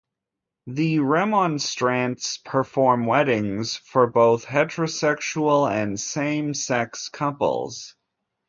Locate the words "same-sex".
5.99-7.07